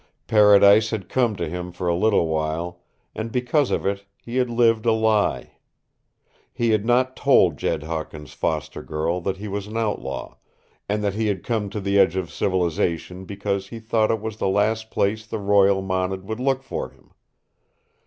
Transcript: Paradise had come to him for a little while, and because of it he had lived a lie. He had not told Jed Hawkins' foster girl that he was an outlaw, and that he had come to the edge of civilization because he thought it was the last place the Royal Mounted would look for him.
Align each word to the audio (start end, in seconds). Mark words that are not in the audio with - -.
Paradise 0.25 0.89
had 0.89 1.09
come 1.09 1.35
to 1.35 1.47
him 1.47 1.71
for 1.71 1.87
a 1.87 1.93
little 1.93 2.27
while, 2.27 2.81
and 3.13 3.31
because 3.31 3.69
of 3.69 3.85
it 3.85 4.03
he 4.19 4.37
had 4.37 4.49
lived 4.49 4.87
a 4.87 4.91
lie. 4.91 5.51
He 6.51 6.71
had 6.71 6.83
not 6.87 7.15
told 7.15 7.57
Jed 7.57 7.83
Hawkins' 7.83 8.33
foster 8.33 8.81
girl 8.81 9.21
that 9.21 9.37
he 9.37 9.47
was 9.47 9.67
an 9.67 9.77
outlaw, 9.77 10.37
and 10.89 11.03
that 11.03 11.13
he 11.13 11.27
had 11.27 11.43
come 11.43 11.69
to 11.69 11.79
the 11.79 11.99
edge 11.99 12.15
of 12.15 12.33
civilization 12.33 13.25
because 13.25 13.67
he 13.67 13.79
thought 13.79 14.09
it 14.09 14.21
was 14.21 14.37
the 14.37 14.49
last 14.49 14.89
place 14.89 15.27
the 15.27 15.37
Royal 15.37 15.83
Mounted 15.83 16.23
would 16.27 16.39
look 16.39 16.63
for 16.63 16.89
him. 16.89 17.11